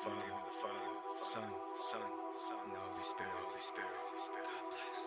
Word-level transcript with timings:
Father, 0.00 0.16
the 0.16 0.56
Father, 0.64 0.92
Son, 1.20 1.44
Son, 1.76 2.00
Son, 2.48 2.56
and 2.64 2.72
the 2.72 2.80
Holy 2.80 3.04
Spirit, 3.04 3.36
Holy 3.36 3.60
Spirit, 3.60 3.92
Holy 4.00 4.16
Spirit. 4.16 4.48
God 4.48 4.64
bless. 4.72 4.98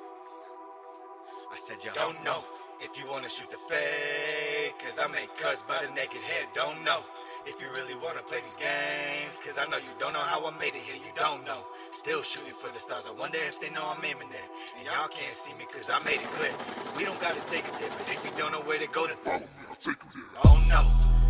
I 1.50 1.58
said, 1.58 1.82
y'all 1.82 1.98
don't 1.98 2.22
know 2.22 2.46
if 2.78 2.94
you 2.94 3.10
wanna 3.10 3.26
shoot 3.26 3.50
the 3.50 3.58
fake, 3.58 4.78
cause 4.86 5.02
I 5.02 5.10
make 5.10 5.34
cuts 5.42 5.66
by 5.66 5.82
the 5.82 5.90
naked 5.98 6.22
head, 6.22 6.46
don't 6.54 6.78
know. 6.86 7.02
If 7.50 7.58
you 7.58 7.74
really 7.74 7.98
wanna 8.06 8.22
play 8.22 8.46
these 8.46 8.60
games, 8.62 9.34
cause 9.42 9.58
I 9.58 9.66
know 9.66 9.82
you 9.82 9.90
don't 9.98 10.14
know 10.14 10.22
how 10.30 10.46
I 10.46 10.54
made 10.62 10.78
it 10.78 10.86
here, 10.86 11.02
you 11.02 11.10
don't 11.18 11.42
know. 11.42 11.66
Still 11.90 12.22
shooting 12.22 12.54
for 12.54 12.70
the 12.70 12.78
stars, 12.78 13.10
I 13.10 13.18
wonder 13.18 13.42
if 13.42 13.58
they 13.58 13.74
know 13.74 13.90
I'm 13.98 14.06
aiming 14.06 14.30
there. 14.30 14.50
And 14.78 14.86
y'all 14.86 15.10
can't 15.10 15.34
see 15.34 15.58
me 15.58 15.66
cause 15.74 15.90
I 15.90 15.98
made 16.06 16.22
it 16.22 16.30
clear. 16.38 16.54
We 17.02 17.10
don't 17.10 17.18
gotta 17.18 17.42
take 17.50 17.66
it 17.66 17.74
there, 17.82 17.90
but 17.98 18.14
if 18.14 18.22
you 18.22 18.30
don't 18.38 18.54
know 18.54 18.62
where 18.62 18.78
to 18.78 18.86
go, 18.94 19.10
then 19.10 19.18
follow 19.26 19.42
me, 19.42 19.66
I'll 19.66 19.74
take 19.82 19.98
you 20.14 20.22
there. 20.22 20.46
Oh 20.46 20.54
no. 20.70 21.23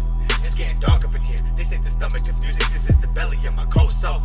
It's 0.46 0.56
getting 0.56 0.80
dark 0.80 1.06
up 1.06 1.16
in 1.16 1.22
here. 1.22 1.42
This 1.56 1.72
ain't 1.74 1.84
the 1.84 1.90
stomach 1.90 2.28
of 2.30 2.40
music, 2.42 2.66
this 2.74 2.90
is 2.90 3.00
the 3.00 3.08
belly 3.08 3.38
of 3.46 3.56
my 3.56 3.66
cold 3.66 3.92
soul. 3.92 4.22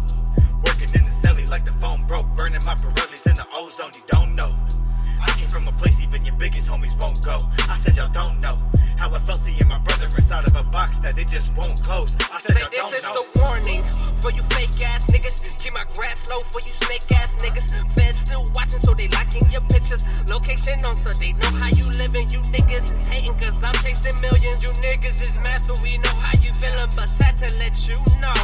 Working 0.65 0.91
in 0.95 1.05
the 1.05 1.15
celly 1.23 1.49
like 1.49 1.65
the 1.65 1.73
phone 1.73 2.05
broke, 2.07 2.27
burning 2.37 2.65
my 2.65 2.75
Pirellis 2.75 3.27
in 3.27 3.37
the 3.37 3.47
ozone. 3.55 3.91
You 3.95 4.03
don't 4.09 4.35
know. 4.35 4.55
I 5.21 5.31
came 5.33 5.49
from 5.49 5.67
a 5.69 5.73
place 5.73 6.01
even 6.01 6.25
your 6.25 6.35
biggest 6.37 6.69
homies 6.69 6.99
won't 7.01 7.25
go. 7.25 7.41
I 7.69 7.77
said 7.77 7.97
y'all 7.97 8.13
don't 8.13 8.41
know 8.41 8.59
how 8.97 9.15
I 9.15 9.19
felt 9.21 9.41
seeing 9.41 9.67
my 9.69 9.79
brother 9.79 10.07
inside 10.07 10.47
of 10.47 10.57
a 10.57 10.63
box 10.65 10.99
that 11.01 11.15
they 11.17 11.25
just 11.25 11.57
won't 11.57 11.81
close. 11.83 12.17
I 12.33 12.39
said 12.39 12.59
y'all 12.59 12.71
this 12.71 12.81
don't 12.81 12.95
is 12.95 13.03
know. 13.05 13.15
Low 16.29 16.41
for 16.41 16.61
you 16.61 16.73
snake 16.85 17.05
ass 17.17 17.37
niggas. 17.41 17.69
Feds 17.97 18.19
still 18.21 18.45
watching, 18.55 18.81
so 18.81 18.95
they 18.95 19.09
locking 19.09 19.49
your 19.51 19.65
pictures. 19.73 20.05
Location 20.29 20.85
on, 20.85 20.95
so 20.97 21.11
they 21.17 21.33
know 21.41 21.53
how 21.59 21.69
you 21.69 21.85
living. 21.97 22.31
You 22.31 22.41
niggas 22.53 22.93
is 22.93 23.07
hating, 23.09 23.35
cause 23.41 23.63
I'm 23.65 23.75
chasing 23.83 24.17
millions. 24.21 24.63
You 24.63 24.71
niggas 24.85 25.21
is 25.23 25.37
mad, 25.43 25.61
so 25.61 25.75
we 25.83 25.97
know 25.99 26.15
how 26.23 26.37
you 26.41 26.53
feeling. 26.61 26.91
But 26.95 27.09
had 27.21 27.37
to 27.39 27.49
let 27.59 27.75
you 27.89 27.97
know 28.21 28.41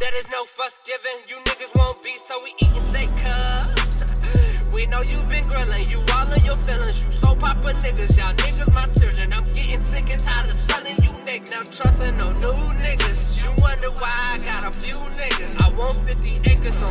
that 0.00 0.10
there's 0.12 0.30
no 0.30 0.44
fuss 0.44 0.78
given. 0.84 1.16
You 1.28 1.36
niggas 1.48 1.72
won't 1.74 2.02
be, 2.04 2.14
so 2.18 2.34
we 2.44 2.52
eating 2.60 2.84
steak, 2.92 3.10
cuz. 3.18 4.04
We 4.72 4.86
know 4.86 5.00
you 5.00 5.16
been 5.24 5.48
grilling, 5.48 5.88
you 5.88 5.98
all 6.14 6.30
in 6.30 6.44
your 6.44 6.56
feelings. 6.68 7.02
You 7.02 7.10
so 7.10 7.34
proper 7.34 7.72
niggas, 7.80 8.16
y'all 8.18 8.34
niggas 8.44 8.72
my 8.74 8.86
children. 9.00 9.32
I'm 9.32 9.44
getting 9.54 9.80
sick 9.80 10.12
and 10.12 10.20
tired 10.22 10.46
of 10.46 10.56
selling 10.68 10.96
you 11.02 11.10
niggas. 11.24 11.50
Now 11.50 11.62
trusting 11.64 12.16
no 12.18 12.30
new 12.44 12.58
niggas. 12.84 13.42
You 13.42 13.50
wonder 13.62 13.90
why 13.98 14.12
I 14.34 14.38
got 14.44 14.68
a 14.68 14.70
few 14.70 14.94
niggas. 14.94 15.52
I 15.64 15.70
want 15.76 15.98
50 16.06 16.50
acres 16.50 16.80
on 16.82 16.87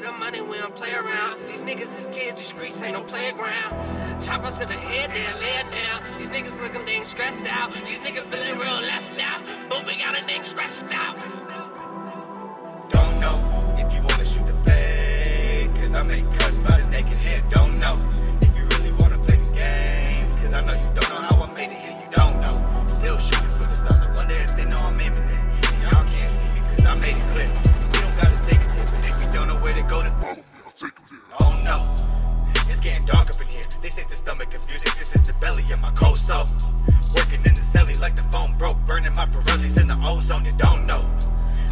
to 0.00 0.06
the 0.06 0.12
money, 0.12 0.40
we 0.40 0.56
don't 0.58 0.74
play 0.74 0.92
around. 0.92 1.40
These 1.46 1.60
niggas 1.60 1.98
is 1.98 2.06
kids, 2.12 2.34
these 2.36 2.46
streets 2.46 2.82
ain't 2.82 2.94
no 2.94 3.02
playground. 3.02 4.22
Chop 4.22 4.44
us 4.44 4.58
to 4.58 4.66
the 4.66 4.74
head, 4.74 5.10
then 5.10 5.40
lay 5.40 5.54
it 5.58 5.68
down. 5.70 6.18
These 6.18 6.30
niggas 6.30 6.60
looking 6.60 6.84
dang 6.86 7.04
stressed 7.04 7.46
out. 7.46 7.72
These 7.72 7.98
niggas 7.98 8.26
feeling 8.30 8.58
real 8.60 8.80
left 8.82 9.20
out. 9.20 9.42
But 9.68 9.86
we 9.86 9.96
got 9.98 10.20
a 10.20 10.24
name 10.26 10.42
stressed 10.42 10.86
out. 10.92 11.57
Stomach 34.28 34.52
of 34.52 34.60
this 34.68 34.84
is 35.16 35.22
the 35.24 35.32
belly 35.40 35.64
of 35.72 35.80
my 35.80 35.90
cold 35.92 36.18
soul. 36.18 36.44
Working 37.16 37.40
in 37.48 37.56
the 37.56 37.64
celly 37.64 37.98
like 37.98 38.14
the 38.14 38.26
phone 38.28 38.52
broke, 38.58 38.76
burning 38.86 39.14
my 39.16 39.24
Pirellis 39.24 39.80
in 39.80 39.88
the 39.88 39.96
ozone. 40.04 40.44
You 40.44 40.52
don't 40.58 40.84
know. 40.84 41.00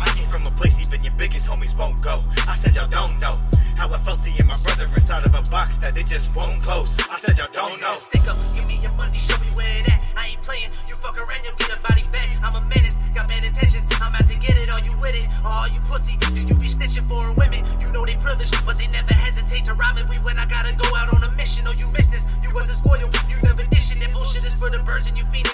I 0.01 0.09
came 0.17 0.25
from 0.25 0.41
a 0.47 0.53
place 0.57 0.81
even 0.81 1.05
your 1.05 1.13
biggest 1.21 1.47
homies 1.47 1.77
won't 1.77 2.01
go. 2.01 2.17
I 2.49 2.55
said 2.55 2.75
y'all 2.75 2.89
don't 2.89 3.21
know 3.21 3.37
how 3.77 3.93
I 3.93 3.99
felt 3.99 4.17
seeing 4.17 4.49
my 4.49 4.57
brother 4.65 4.89
inside 4.89 5.27
of 5.27 5.35
a 5.35 5.45
box 5.51 5.77
that 5.85 5.93
they 5.93 6.03
just 6.03 6.35
won't 6.35 6.63
close. 6.63 6.97
I 7.13 7.19
said 7.19 7.37
y'all 7.37 7.53
don't 7.53 7.77
know. 7.79 7.93
Stick 8.09 8.25
up, 8.25 8.41
give 8.57 8.65
me 8.65 8.81
your 8.81 8.97
money, 8.97 9.19
show 9.21 9.37
me 9.37 9.53
where 9.53 9.77
it 9.77 9.93
at. 9.93 10.01
I 10.17 10.33
ain't 10.33 10.41
playing, 10.41 10.73
you 10.89 10.97
fuck 10.97 11.13
around, 11.13 11.45
you'll 11.45 11.61
get 11.61 11.77
a 11.77 11.81
body 11.85 12.09
back. 12.09 12.33
I'm 12.41 12.57
a 12.57 12.65
menace, 12.73 12.97
got 13.13 13.29
bad 13.29 13.45
intentions. 13.45 13.85
I'm 14.01 14.17
out 14.17 14.25
to 14.33 14.37
get 14.41 14.56
it, 14.56 14.56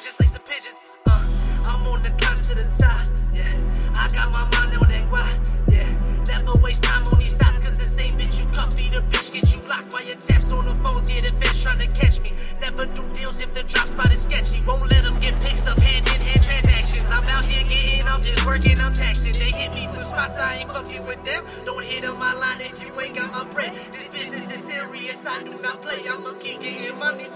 just 0.02 0.18
like 0.18 0.30
some 0.30 0.42
pigeons. 0.42 0.82
Uh, 1.06 1.70
I'm 1.70 1.86
on 1.86 2.02
the 2.02 2.10
climb 2.18 2.34
to 2.34 2.54
the 2.58 2.66
top, 2.74 3.06
yeah. 3.32 3.46
I 3.94 4.10
got 4.10 4.34
my 4.34 4.42
mind 4.50 4.74
on 4.74 4.88
that 4.90 5.06
guap, 5.06 5.38
yeah. 5.70 5.86
Never 6.26 6.58
waste 6.58 6.82
time 6.82 7.06
on 7.06 7.18
these 7.20 7.38
dots, 7.38 7.60
cause 7.60 7.78
the 7.78 7.86
same 7.86 8.18
bitch 8.18 8.42
you 8.42 8.46
cuff 8.50 8.74
me, 8.74 8.91
the 8.91 8.98
bitch 9.14 9.32
get 9.32 9.46
you 9.54 9.62
locked 9.70 9.92
while 9.92 10.02
your 10.02 10.18
taps 10.18 10.50
on 10.50 10.64
the 10.64 10.74
phones, 10.82 11.08
yeah, 11.08 11.22
the 11.22 11.30
feds 11.38 11.62
trying 11.62 11.78
to 11.78 11.86
catch 11.94 12.20
me. 12.20 12.32
Never 12.60 12.86
do 12.86 13.02
deals 13.14 13.41
if 13.42 13.54
the 13.54 13.62
drop 13.62 13.86
spot 13.86 14.10
is 14.10 14.22
sketchy. 14.22 14.60
Won't 14.66 14.91
let 14.91 15.04
them 15.04 15.18
get 15.20 15.38
pics 15.38 15.66
of 15.70 15.78
hand 15.78 16.02
in 16.02 16.20
hand 16.26 16.42
transactions. 16.42 17.08
I'm 17.08 17.22
out 17.30 17.44
here 17.44 17.62
getting 17.70 18.06
off, 18.10 18.24
just 18.24 18.44
working, 18.44 18.80
I'm 18.80 18.92
taxing. 18.92 19.34
They 19.38 19.54
hit 19.54 19.70
me 19.70 19.86
for 19.86 20.02
spots, 20.02 20.38
I 20.38 20.66
ain't 20.66 20.72
fucking 20.72 21.06
with 21.06 21.22
them. 21.24 21.46
Don't 21.64 21.84
hit 21.84 22.04
on 22.04 22.18
my 22.18 22.34
line 22.34 22.58
if 22.58 22.74
you 22.82 22.91
ain't 23.00 23.14
got 23.14 23.30
my 23.30 23.44
bread. 23.54 23.70
This 23.94 24.10
business 24.10 24.50
is 24.50 24.64
serious, 24.66 25.24
I 25.24 25.38
do 25.44 25.54
not 25.62 25.80
play. 25.80 26.02
Keep 26.42 26.60
getting 26.60 26.72
money 26.72 26.72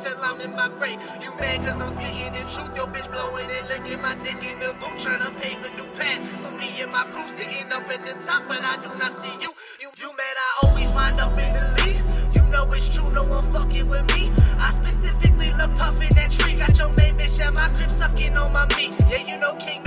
till 0.06 0.22
I'm 0.22 0.41
in 0.41 0.55
my 0.55 0.69
grave. 0.78 0.99
You 1.21 1.31
mad 1.41 1.59
cause 1.67 1.81
I'm 1.81 1.91
spitting 1.91 2.33
the 2.34 2.44
truth? 2.47 2.72
Your 2.78 2.87
bitch 2.87 3.11
blowing 3.11 3.49
and 3.50 3.67
licking 3.69 4.00
my 4.03 4.15
dick 4.22 4.39
in 4.39 4.56
the 4.62 4.71
boot, 4.78 4.94
trying 5.03 5.22
to 5.22 5.31
pave 5.41 5.59
a 5.59 5.71
new 5.77 5.89
path 5.99 6.22
for 6.43 6.53
me 6.55 6.69
and 6.83 6.93
my 6.93 7.05
crew 7.11 7.27
sitting 7.27 7.67
up 7.72 7.87
at 7.91 8.00
the 8.06 8.15
top, 8.22 8.47
but 8.47 8.62
I 8.62 8.77
do 8.83 8.91
not 8.99 9.12
see 9.12 9.34
you. 9.43 9.50
You, 9.83 9.91
you 9.99 10.09
mad? 10.15 10.37
I 10.47 10.49
always 10.62 10.91
wind 10.94 11.19
up 11.19 11.34
in 11.34 11.50
the 11.59 11.65
lead. 11.78 11.99
You 12.37 12.44
know 12.53 12.71
it's 12.72 12.89
true, 12.89 13.11
no 13.12 13.25
one 13.25 13.44
fucking 13.53 13.89
with 13.89 14.06
me. 14.15 14.31
I 14.59 14.71
specifically 14.71 15.50
love 15.59 15.75
puffing 15.77 16.15
that 16.15 16.31
tree. 16.31 16.55
Got 16.55 16.78
your 16.78 16.91
main 16.94 17.15
bitch 17.19 17.41
at 17.41 17.55
my 17.55 17.69
crib 17.77 17.91
sucking 17.91 18.37
on 18.37 18.53
my 18.53 18.67
meat. 18.77 18.94
Yeah, 19.11 19.27
you 19.27 19.41
know 19.41 19.55
King 19.56 19.86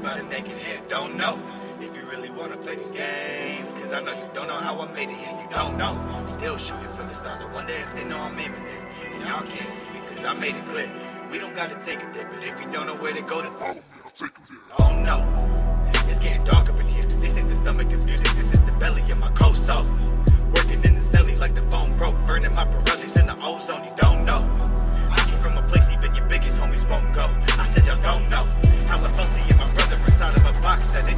Naked 0.00 0.56
head. 0.58 0.88
Don't 0.88 1.16
know 1.16 1.38
if 1.80 1.94
you 1.94 2.02
really 2.08 2.30
wanna 2.30 2.56
play 2.56 2.74
these 2.76 2.90
games, 2.90 3.70
cause 3.72 3.92
I 3.92 4.00
know 4.00 4.12
you 4.12 4.28
don't 4.32 4.46
know 4.46 4.56
how 4.56 4.80
I 4.80 4.90
made 4.94 5.10
it 5.10 5.16
here. 5.16 5.38
You 5.42 5.48
don't 5.50 5.76
know. 5.76 5.92
Still 6.26 6.56
shooting 6.56 6.88
for 6.88 7.02
the 7.02 7.14
stars. 7.14 7.42
I 7.42 7.52
wonder 7.52 7.74
if 7.74 7.92
they 7.94 8.04
know 8.04 8.18
I'm 8.18 8.38
aiming 8.38 8.64
there. 8.64 8.88
And 9.12 9.26
y'all 9.26 9.42
can't 9.42 9.68
see 9.68 9.86
me 9.90 10.00
cause 10.08 10.24
I 10.24 10.32
made 10.32 10.56
it 10.56 10.64
clear. 10.66 10.90
We 11.30 11.38
don't 11.38 11.54
gotta 11.54 11.74
take 11.84 12.00
it 12.00 12.14
there, 12.14 12.26
but 12.32 12.42
if 12.42 12.58
you 12.60 12.70
don't 12.72 12.86
know 12.86 12.96
where 12.96 13.12
to 13.12 13.20
go, 13.20 13.42
then 13.42 13.52
follow 13.56 13.74
me. 13.74 13.80
I'll 14.02 14.10
take 14.12 14.30
you 14.38 14.56
there. 14.56 14.76
Oh 14.78 14.94
no. 15.04 15.90
It's 16.08 16.18
getting 16.18 16.44
dark 16.44 16.70
up 16.70 16.80
in 16.80 16.86
here. 16.86 17.04
This 17.04 17.36
ain't 17.36 17.48
the 17.48 17.54
stomach 17.54 17.92
of 17.92 18.02
music, 18.04 18.30
this 18.36 18.54
is 18.54 18.64
the 18.64 18.72
belly 18.78 19.02
of 19.10 19.18
my 19.18 19.30
cold 19.32 19.56
soul. 19.56 19.84
Working 20.54 20.82
in 20.82 20.94
the 20.94 21.02
celly 21.02 21.38
like 21.38 21.54
the 21.54 21.62
phone 21.70 21.94
broke, 21.98 22.16
burning 22.26 22.54
my 22.54 22.64
Pirellis 22.64 23.20
in 23.20 23.26
the 23.26 23.36
ozone. 23.44 23.86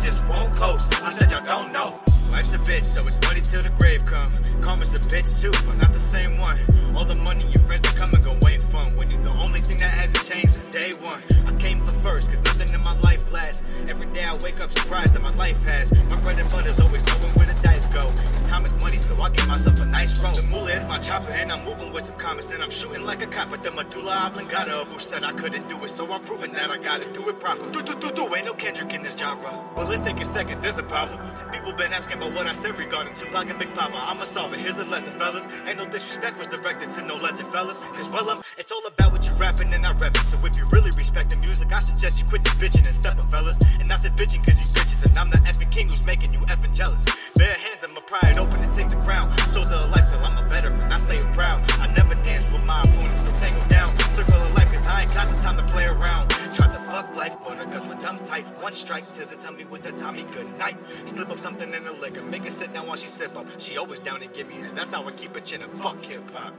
Just 0.02 0.26
won't 0.26 0.52
close. 0.56 0.88
I 1.04 1.12
said 1.12 1.31
y'all 1.31 1.44
don't 1.44 1.72
know. 1.72 1.94
Life's 2.32 2.52
a 2.54 2.58
bitch, 2.58 2.84
so 2.84 3.06
it's 3.06 3.20
money 3.22 3.40
till 3.40 3.62
the 3.62 3.69
grave 3.78 4.04
come. 4.04 4.32
Karma's 4.60 4.93
a 4.94 4.99
bitch 4.99 5.40
too, 5.40 5.52
but 5.66 5.76
not 5.78 5.93
the 5.93 5.99
same 5.99 6.38
one. 6.38 6.58
All 6.96 7.04
the 7.04 7.14
money 7.14 7.44
your 7.52 7.62
friends 7.62 7.82
that 7.82 7.94
come 7.94 8.12
and 8.12 8.25
go 8.25 8.32
ain't 8.49 8.62
fun. 8.64 8.96
When 8.96 9.10
you 9.10 9.19
the 9.19 9.31
only 9.31 9.60
thing 9.60 9.78
that 9.78 9.90
hasn't 9.90 10.25
changed 10.25 10.50
since 10.50 10.69
day 10.69 10.93
one. 10.94 11.22
I 11.46 11.52
came 11.58 11.81
for 11.81 11.93
first, 12.00 12.31
cause 12.31 12.43
nothing 12.43 12.75
in 12.75 12.82
my 12.82 12.99
life 13.00 13.31
lasts. 13.31 13.62
Every 13.87 14.06
day 14.06 14.25
I 14.25 14.34
wake 14.43 14.60
up 14.60 14.72
surprised 14.72 15.14
that 15.14 15.22
my 15.22 15.34
life 15.34 15.62
has. 15.64 15.93
My 16.08 16.19
bread 16.20 16.38
and 16.40 16.50
butter's 16.50 16.81
always 16.81 17.06
knowing 17.06 17.32
where 17.37 17.46
the 17.46 17.54
dice 17.62 17.87
go. 17.87 18.12
Cause 18.32 18.44
time 18.44 18.64
is 18.64 18.75
I 19.23 19.31
give 19.31 19.47
myself 19.47 19.81
a 19.81 19.87
nice 19.87 20.19
roll. 20.19 20.35
The 20.35 20.43
moolah 20.43 20.73
is 20.73 20.85
my 20.87 20.99
chopper, 20.99 21.31
and 21.31 21.53
I'm 21.53 21.65
moving 21.65 21.93
with 21.93 22.07
some 22.07 22.19
comments. 22.19 22.51
And 22.51 22.61
I'm 22.61 22.71
shooting 22.71 23.05
like 23.07 23.23
a 23.23 23.29
cop 23.29 23.53
at 23.53 23.63
the 23.63 23.71
medulla 23.71 24.27
oblongata 24.27 24.75
of 24.81 24.89
who 24.89 24.99
said 24.99 25.23
I 25.23 25.31
couldn't 25.31 25.69
do 25.69 25.79
it. 25.85 25.91
So 25.91 26.11
I'm 26.11 26.21
proving 26.23 26.51
that 26.55 26.71
I 26.71 26.79
gotta 26.79 27.07
do 27.13 27.29
it 27.29 27.39
proper. 27.39 27.71
Do, 27.71 27.83
do, 27.83 27.95
do, 27.95 28.11
do, 28.11 28.35
ain't 28.35 28.47
no 28.47 28.55
Kendrick 28.55 28.93
in 28.93 29.03
this 29.03 29.17
genre. 29.17 29.65
But 29.77 29.89
let's 29.89 30.03
take 30.03 30.19
a 30.19 30.25
second, 30.25 30.61
there's 30.61 30.79
a 30.79 30.83
problem. 30.83 31.21
People 31.53 31.73
been 31.73 31.93
asking 31.93 32.17
about 32.17 32.35
what 32.35 32.49
I 32.49 32.53
said 32.53 32.77
regarding 32.77 33.15
Tupac 33.15 33.49
and 33.49 33.59
Big 33.61 33.73
Poppa. 33.75 33.97
I'ma 33.97 34.25
solve 34.25 34.55
it, 34.55 34.59
here's 34.59 34.77
the 34.77 34.87
lesson, 34.87 35.17
fellas. 35.17 35.47
Ain't 35.69 35.79
no 35.79 35.87
disrespect 35.87 36.37
was 36.37 36.49
directed 36.49 36.91
to 36.91 37.07
no 37.07 37.15
legend, 37.15 37.53
fellas. 37.53 37.79
Cause 37.79 38.11
well, 38.11 38.29
um, 38.29 38.43
it's 38.59 38.73
all 38.73 38.85
about 38.89 39.13
what 39.13 39.25
you 39.29 39.35
rapping 39.35 39.73
and 39.73 39.87
I 39.87 39.93
rap 40.01 40.17
it. 40.17 40.27
So 40.27 40.37
if 40.45 40.57
you 40.57 40.67
really 40.67 40.91
respect 40.97 41.31
the 41.31 41.37
music, 41.37 41.73
I 41.73 41.79
suggest 41.79 42.21
you 42.21 42.29
quit 42.29 42.43
the 42.43 42.51
bitching 42.59 42.87
and 42.87 42.97
step 42.97 43.21
up, 43.21 43.31
fellas. 43.31 43.57
And 43.79 43.93
I 43.93 43.97
said 43.97 44.13
bitching 44.13 44.45
cause 44.45 44.59
you 44.59 44.67
bitches, 44.75 45.07
and 45.07 45.17
I'm 45.17 45.31
the 45.31 45.39
effing 45.47 45.71
king 45.71 45.87
who's 45.87 46.03
making 46.03 46.33
you 46.33 46.41
effing 46.51 46.75
jealous. 46.75 47.07
Bare 47.43 47.55
hands, 47.55 47.83
I'ma 47.83 47.99
pry 48.06 48.31
it 48.31 48.39
open 48.39 48.62
and 48.62 48.73
take 48.73 48.89
the 48.89 49.00
crown. 49.03 49.27
Soldier 49.49 49.75
of 49.75 49.91
life 49.91 50.06
till 50.06 50.21
I'm 50.21 50.39
a 50.39 50.49
veteran, 50.49 50.81
I 50.93 50.99
say 50.99 51.19
it 51.19 51.27
proud. 51.33 51.61
I 51.85 51.93
never 51.93 52.15
dance 52.23 52.49
with 52.53 52.62
my 52.62 52.81
opponents, 52.83 53.23
so 53.25 53.33
tangle 53.43 53.67
down. 53.67 53.99
Circle 54.11 54.41
of 54.41 54.55
life, 54.55 54.71
cause 54.71 54.87
I 54.87 55.03
ain't 55.03 55.12
got 55.12 55.29
the 55.29 55.35
time 55.43 55.56
to 55.56 55.65
play 55.65 55.87
around. 55.87 56.31
Tried 56.31 56.73
to 56.73 56.81
fuck 56.87 57.17
life, 57.17 57.35
but 57.43 57.59
I 57.59 57.65
guess 57.65 57.85
with 57.89 58.00
dumb 58.00 58.21
tight. 58.21 58.47
One 58.62 58.73
strike 58.73 59.05
to 59.15 59.27
the 59.27 59.35
tummy 59.35 59.65
with 59.65 59.83
the 59.83 59.91
Tommy 59.91 60.23
good 60.23 60.56
night. 60.56 60.77
Slip 61.05 61.31
up 61.31 61.39
something 61.41 61.75
in 61.75 61.83
the 61.83 61.93
liquor, 61.94 62.23
make 62.23 62.44
her 62.44 62.50
sit 62.50 62.73
down 62.73 62.87
while 62.87 62.97
she 62.97 63.09
sip 63.09 63.37
up. 63.37 63.47
She 63.59 63.77
always 63.77 63.99
down 63.99 64.21
to 64.21 64.29
give 64.29 64.47
me 64.47 64.62
that. 64.62 64.77
That's 64.77 64.93
how 64.93 65.03
I 65.05 65.11
keep 65.11 65.37
it 65.37 65.45
chin 65.45 65.62
and 65.62 65.73
fuck 65.73 66.00
hip 66.05 66.31
hop. 66.31 66.55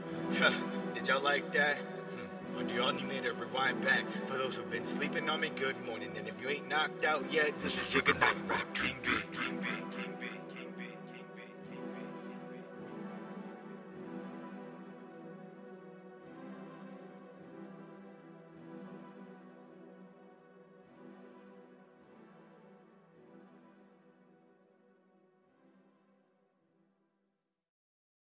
Did 0.94 1.08
y'all 1.08 1.22
like 1.22 1.50
that? 1.52 1.78
Hmm. 1.78 2.58
Or 2.58 2.62
do 2.62 2.74
y'all 2.74 2.92
need 2.92 3.08
me 3.08 3.20
to 3.22 3.32
rewind 3.32 3.80
back? 3.80 4.04
For 4.26 4.36
those 4.36 4.56
who've 4.56 4.70
been 4.70 4.84
sleeping 4.84 5.30
on 5.30 5.40
me, 5.40 5.48
good 5.48 5.82
morning. 5.86 6.10
And 6.14 6.28
if 6.28 6.42
you 6.42 6.50
ain't 6.50 6.68
knocked 6.68 7.06
out 7.06 7.32
yet, 7.32 7.58
this 7.62 7.78
is 7.80 7.94
your 7.94 8.02
good 8.02 8.20
night 8.20 8.36
rap. 8.48 8.66